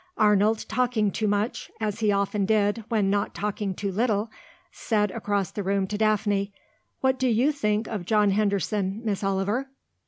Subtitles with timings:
[0.17, 4.31] Arnold, talking too much, as he often did when not talking too little,
[4.71, 6.51] said across the room to Daphne,
[7.01, 9.69] "What do you think of John Henderson, Miss Oliver?"